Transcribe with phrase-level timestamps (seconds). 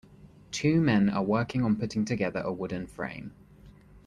[0.49, 3.35] Two men are working on putting together a wooden frame.